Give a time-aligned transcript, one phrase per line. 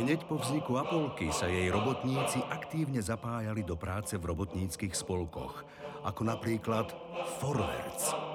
[0.00, 5.60] Hneď po vzniku Apolky sa jej robotníci aktívne zapájali do práce v robotníckých spolkoch,
[6.08, 6.88] ako napríklad
[7.36, 8.29] Forwards.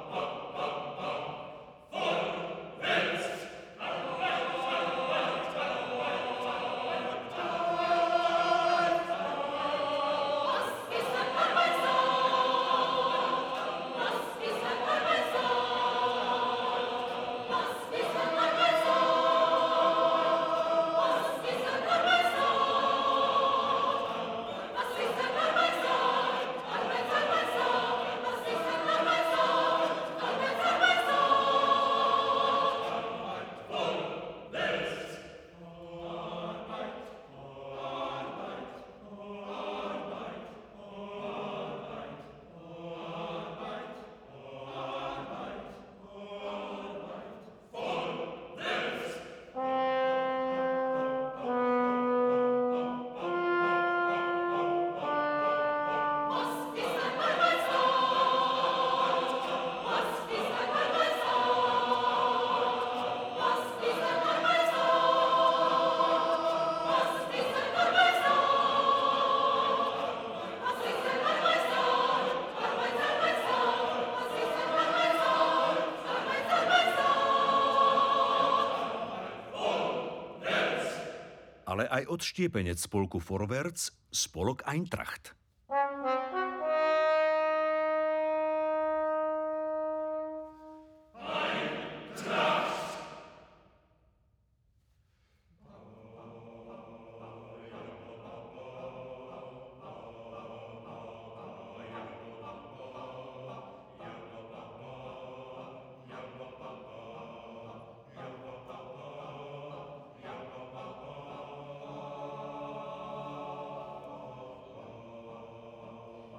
[81.66, 85.34] Ale aj odštiepenec spolku Forwards, spolok Eintracht.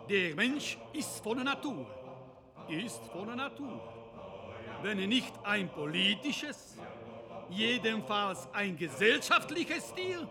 [0.09, 1.85] Der Mensch ist von Natur,
[2.69, 3.81] ist von Natur.
[4.81, 6.77] Wenn nicht ein politisches,
[7.51, 10.29] jedenfalls ein gesellschaftliches Tier,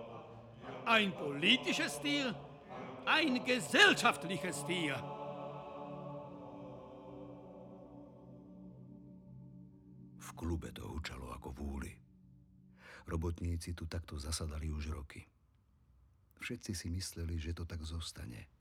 [0.85, 2.33] ein politisches Tier,
[3.05, 4.95] ein gesellschaftliches Tier.
[10.17, 11.93] V klube to hučalo ako v úli.
[13.11, 15.27] Robotníci tu takto zasadali už roky.
[16.39, 18.47] Všetci si mysleli, že to tak zostane–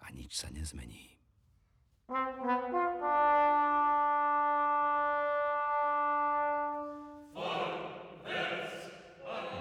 [0.00, 1.16] a nič sa nezmení.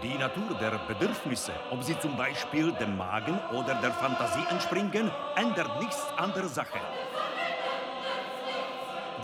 [0.04, 5.80] Die Natur der Bedürfnisse, ob sie zum Beispiel dem Magen oder der Fantasie entspringen, ändert
[5.80, 6.80] nichts an der Sache.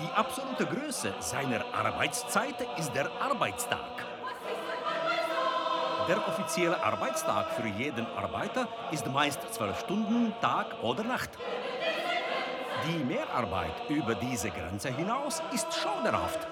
[0.01, 4.10] Die absolute Größe seiner Arbeitszeit ist der Arbeitstag.
[6.07, 11.29] Der offizielle Arbeitstag für jeden Arbeiter ist meist zwölf Stunden, Tag oder Nacht.
[12.87, 16.47] Die Mehrarbeit über diese Grenze hinaus ist schauderhaft.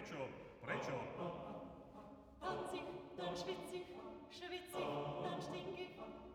[0.00, 0.16] Prečo?
[0.64, 0.96] Prečo?
[2.40, 2.84] Tanzig,
[3.18, 3.84] dann schwitzig,
[4.30, 4.86] schwitzig,
[5.22, 5.92] dann stink ich.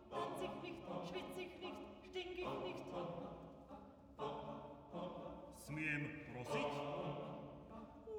[0.08, 1.74] Tanzig nicht, schwitzig nicht,
[2.06, 2.78] stink ich nicht.
[5.66, 6.70] Smiem prosiť?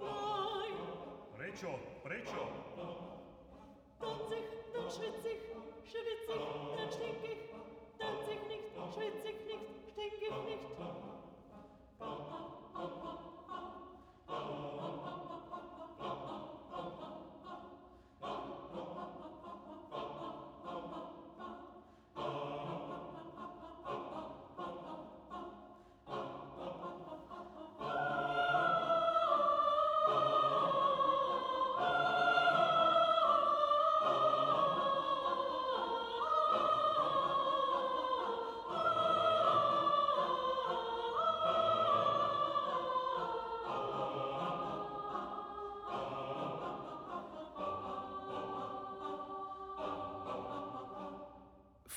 [0.04, 0.76] Nein.
[1.38, 1.72] Prečo?
[2.04, 2.44] Prečo?
[4.04, 5.44] Tanzig, dann schwitz ich,
[6.76, 7.42] dann stink ich.
[7.98, 9.66] Tanzig nicht, schwitzig nicht,
[9.96, 10.64] stink ich nicht.
[12.00, 13.64] Au, au, au, au, au,
[14.28, 14.44] au,
[14.80, 15.17] au, au.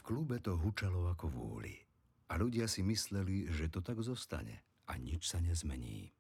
[0.01, 1.75] Klube to hučalo ako v úli.
[2.31, 6.15] A ľudia si mysleli, že to tak zostane a nič sa nezmení.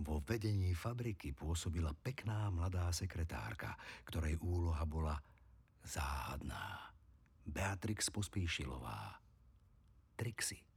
[0.00, 3.76] Vo vedení fabriky pôsobila pekná mladá sekretárka,
[4.08, 5.20] ktorej úloha bola
[5.84, 6.88] záhadná.
[7.44, 9.20] Beatrix Pospíšilová.
[10.16, 10.69] Trixie.